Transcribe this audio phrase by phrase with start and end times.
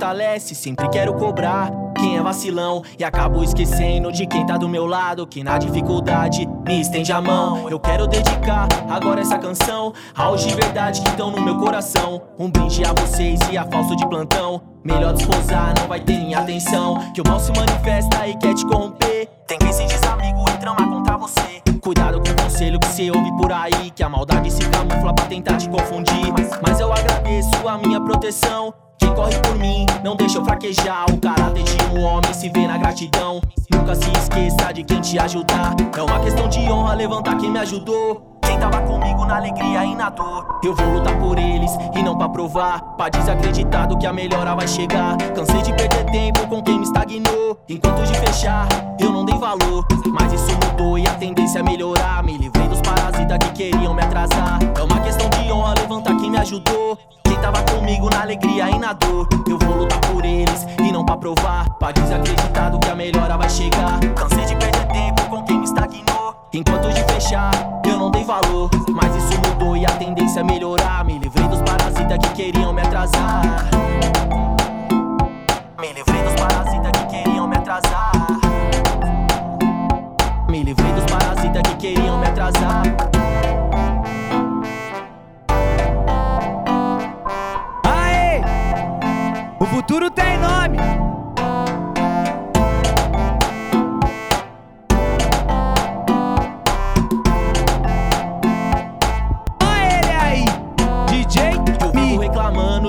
[0.00, 1.70] fortalece, sempre quero cobrar.
[1.96, 5.26] Quem é vacilão e acabo esquecendo de quem tá do meu lado.
[5.26, 7.68] Que na dificuldade me estende a mão.
[7.68, 12.22] Eu quero dedicar agora essa canção aos de verdade que estão no meu coração.
[12.38, 14.62] Um brinde a vocês e a falso de plantão.
[14.82, 17.12] Melhor desposar, não vai ter minha atenção.
[17.12, 19.28] Que o mal se manifesta e quer te corromper.
[19.46, 21.60] Tem quem se diz amigo e trama contra você.
[21.82, 23.90] Cuidado com o conselho que cê ouve por aí.
[23.90, 26.32] Que a maldade se camufla pra tentar te confundir.
[26.32, 28.72] Mas, mas eu agradeço a minha proteção.
[29.14, 31.06] Corre por mim, não deixa eu fraquejar.
[31.10, 33.40] O caráter de um homem se vê na gratidão.
[33.72, 35.74] Nunca se esqueça de quem te ajudar.
[35.96, 38.38] É uma questão de honra levantar quem me ajudou.
[38.42, 40.60] Quem tava comigo na alegria e na dor.
[40.64, 42.80] Eu vou lutar por eles e não pra provar.
[42.96, 45.16] Pra desacreditado que a melhora vai chegar.
[45.34, 47.58] Cansei de perder tempo com quem me estagnou.
[47.68, 48.66] Enquanto de fechar,
[48.98, 49.86] eu não dei valor.
[50.06, 52.22] Mas isso mudou e a tendência é melhorar.
[52.24, 54.58] Me livrei dos parasitas que queriam me atrasar.
[54.76, 56.98] É uma questão de honra levantar quem me ajudou.
[57.90, 59.28] Comigo na alegria e na dor.
[59.48, 61.68] Eu vou lutar por eles e não pra provar.
[61.78, 63.98] Pra desacreditado que a melhora vai chegar.
[64.14, 66.34] Cansei de perder tempo com quem me estagnou.
[66.52, 67.50] Enquanto de fechar,
[67.84, 68.70] eu não dei valor.
[68.90, 71.04] Mas isso mudou e a tendência é melhorar.
[71.04, 73.68] Me livrei dos parasitas que queriam me atrasar.
[75.80, 76.49] Me livrei dos parasitas
[89.62, 90.78] O futuro tem nome.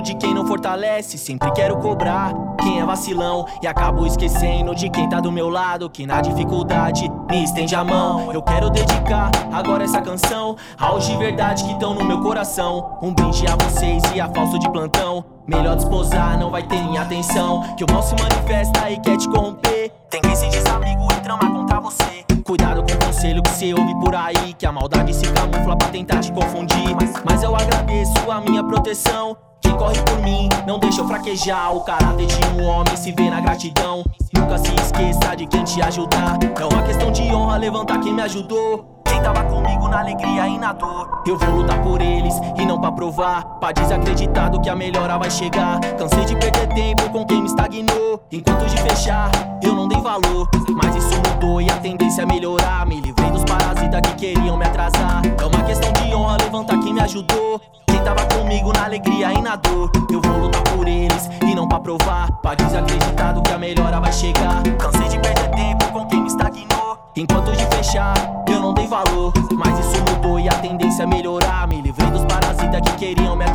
[0.00, 2.32] De quem não fortalece, sempre quero cobrar.
[2.60, 5.88] Quem é vacilão e acabo esquecendo de quem tá do meu lado.
[5.88, 8.32] Que na dificuldade me estende a mão.
[8.32, 12.98] Eu quero dedicar agora essa canção aos de verdade que estão no meu coração.
[13.02, 15.24] Um brinde a vocês e a falso de plantão.
[15.46, 17.62] Melhor desposar, não vai ter minha atenção.
[17.76, 19.90] Que o mal se manifesta e quer te corromper.
[20.10, 22.24] Tem quem se diz amigo e trama contra você.
[22.44, 24.54] Cuidado com o conselho que cê ouve por aí.
[24.58, 26.96] Que a maldade se camufla pra tentar te confundir.
[27.24, 29.36] Mas eu agradeço a minha proteção.
[29.70, 31.76] Quem corre por mim, não deixa eu fraquejar.
[31.76, 34.02] O caráter de um homem se vê na gratidão.
[34.36, 36.40] Nunca se esqueça de quem te ajudar.
[36.42, 38.99] É uma questão de honra levantar quem me ajudou.
[39.20, 41.22] Quem tava comigo na alegria e na dor.
[41.26, 43.44] Eu vou lutar por eles e não pra provar.
[43.60, 45.78] Pra desacreditado que a melhora vai chegar.
[45.98, 48.22] Cansei de perder tempo com quem me estagnou.
[48.32, 49.30] Enquanto de fechar,
[49.62, 50.48] eu não dei valor.
[50.70, 52.86] Mas isso mudou e a tendência é melhorar.
[52.86, 55.20] Me livrei dos parasitas que queriam me atrasar.
[55.38, 57.60] É uma questão de honra levantar quem me ajudou.
[57.88, 59.92] Quem tava comigo na alegria e na dor.
[60.10, 62.32] Eu vou lutar por eles e não pra provar.
[62.40, 64.62] Pra desacreditado que a melhora vai chegar.
[64.78, 66.69] Cansei de perder tempo com quem me estagnou.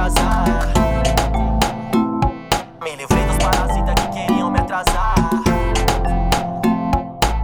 [0.00, 0.72] Atrasar.
[2.82, 5.14] Me livrei dos parasitas que queriam me atrasar.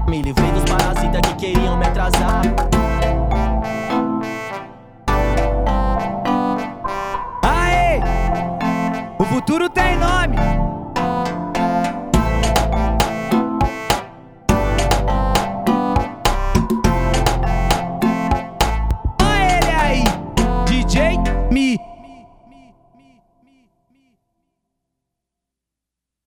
[0.08, 2.42] Me livrei dos parasitas que queriam me atrasar.
[7.42, 8.00] Aê!
[9.18, 10.45] O futuro tem nome.